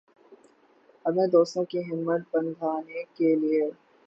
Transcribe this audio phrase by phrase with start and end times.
[1.05, 3.61] اپنے دوستوں کی ہمت بندھانے کے لئے